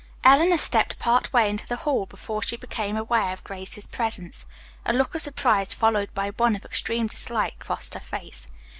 [0.23, 4.47] Eleanor stepped part way into the hall before she became aware of Grace's presence.
[4.83, 8.47] A look of surprise, followed by one of extreme dislike crossed her face.